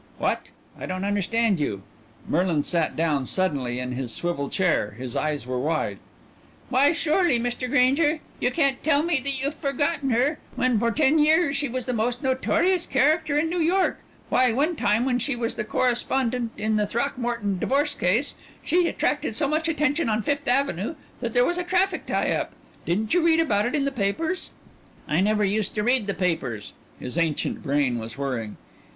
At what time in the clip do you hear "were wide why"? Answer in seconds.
5.45-6.91